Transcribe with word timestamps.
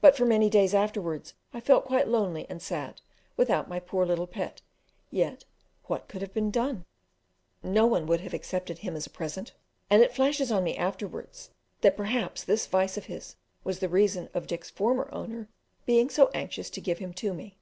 But 0.00 0.16
for 0.16 0.24
many 0.24 0.48
days 0.48 0.74
afterwards 0.76 1.34
I 1.52 1.58
felt 1.58 1.84
quite 1.84 2.06
lonely 2.06 2.46
and 2.48 2.62
sad 2.62 3.00
without 3.36 3.68
my 3.68 3.80
poor 3.80 4.06
little 4.06 4.28
pet 4.28 4.62
yet 5.10 5.44
what 5.86 6.06
could 6.06 6.22
have 6.22 6.32
been 6.32 6.52
done? 6.52 6.84
No 7.60 7.84
one 7.84 8.06
would 8.06 8.20
have 8.20 8.32
accepted 8.32 8.78
him 8.78 8.94
as 8.94 9.08
a 9.08 9.10
present, 9.10 9.52
and 9.90 10.02
it 10.04 10.12
flashed 10.14 10.52
on 10.52 10.62
me 10.62 10.76
afterwards 10.76 11.50
that 11.80 11.96
perhaps 11.96 12.44
this 12.44 12.68
vice 12.68 12.96
of 12.96 13.06
his 13.06 13.34
was 13.64 13.80
the 13.80 13.88
reason 13.88 14.28
of 14.34 14.46
Dick's 14.46 14.70
former 14.70 15.08
owner 15.12 15.48
being 15.84 16.10
so 16.10 16.30
anxious 16.32 16.70
to 16.70 16.80
give 16.80 16.98
him 16.98 17.12
to 17.14 17.34
me. 17.34 17.56